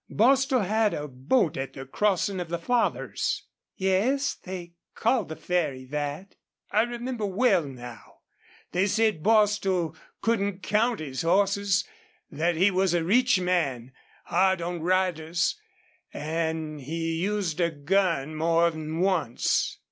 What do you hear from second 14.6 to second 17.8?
riders an' he'd used a